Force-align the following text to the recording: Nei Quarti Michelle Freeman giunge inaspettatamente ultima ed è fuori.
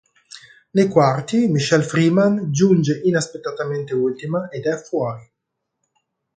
Nei 0.71 0.87
Quarti 0.87 1.47
Michelle 1.47 1.83
Freeman 1.83 2.51
giunge 2.51 2.99
inaspettatamente 3.03 3.93
ultima 3.93 4.49
ed 4.49 4.65
è 4.65 4.75
fuori. 4.75 5.31